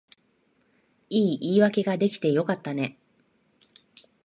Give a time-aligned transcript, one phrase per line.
[1.11, 2.97] いい言い訳が出来てよかったね